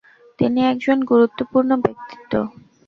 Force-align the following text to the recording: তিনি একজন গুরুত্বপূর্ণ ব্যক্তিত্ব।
তিনি 0.39 0.59
একজন 0.71 0.97
গুরুত্বপূর্ণ 1.11 1.71
ব্যক্তিত্ব। 1.83 2.33